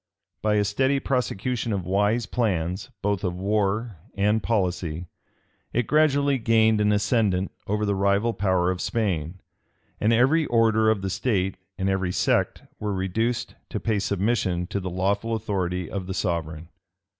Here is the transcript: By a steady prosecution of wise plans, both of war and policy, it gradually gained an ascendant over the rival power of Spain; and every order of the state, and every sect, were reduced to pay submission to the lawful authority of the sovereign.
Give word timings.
By 0.41 0.55
a 0.55 0.63
steady 0.65 0.99
prosecution 0.99 1.71
of 1.71 1.85
wise 1.85 2.25
plans, 2.25 2.89
both 3.03 3.23
of 3.23 3.35
war 3.37 3.97
and 4.15 4.41
policy, 4.41 5.05
it 5.73 5.85
gradually 5.85 6.39
gained 6.39 6.81
an 6.81 6.91
ascendant 6.91 7.51
over 7.67 7.85
the 7.85 7.93
rival 7.93 8.33
power 8.33 8.71
of 8.71 8.81
Spain; 8.81 9.41
and 9.99 10.11
every 10.11 10.47
order 10.47 10.89
of 10.89 11.03
the 11.03 11.11
state, 11.11 11.55
and 11.77 11.87
every 11.87 12.11
sect, 12.11 12.63
were 12.79 12.95
reduced 12.95 13.53
to 13.69 13.79
pay 13.79 13.99
submission 13.99 14.65
to 14.65 14.79
the 14.79 14.89
lawful 14.89 15.35
authority 15.35 15.87
of 15.87 16.07
the 16.07 16.15
sovereign. 16.15 16.69